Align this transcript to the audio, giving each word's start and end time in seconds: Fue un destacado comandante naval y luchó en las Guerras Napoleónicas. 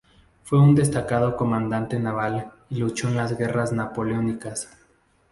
Fue 0.41 0.59
un 0.59 0.73
destacado 0.73 1.37
comandante 1.37 1.99
naval 1.99 2.51
y 2.71 2.77
luchó 2.79 3.07
en 3.07 3.17
las 3.17 3.37
Guerras 3.37 3.71
Napoleónicas. 3.71 4.67